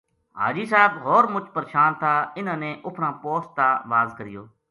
حاجی 0.39 0.65
صاحب 0.71 0.91
ہور 1.03 1.23
مُچ 1.33 1.45
پرشان 1.55 1.91
تھا 2.01 2.13
اِنھاں 2.37 2.57
نے 2.63 2.71
اُپھراں 2.87 3.13
پوسٹ 3.23 3.47
تا 3.57 3.67
واز 3.91 4.09
کریو 4.17 4.43